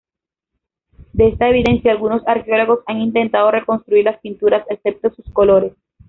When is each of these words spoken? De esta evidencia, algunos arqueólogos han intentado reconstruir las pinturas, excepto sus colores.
De 1.13 1.27
esta 1.27 1.47
evidencia, 1.49 1.91
algunos 1.91 2.23
arqueólogos 2.27 2.79
han 2.87 3.01
intentado 3.01 3.51
reconstruir 3.51 4.05
las 4.05 4.19
pinturas, 4.19 4.65
excepto 4.67 5.11
sus 5.13 5.29
colores. 5.31 5.73